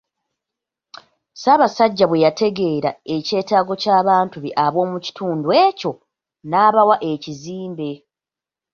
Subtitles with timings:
[1.33, 5.91] Ssaabasajja bwe yategeera ekyetaago ky'abantu be ab'omu kitundu ekyo,
[6.49, 7.91] n'abawa ekizimbe.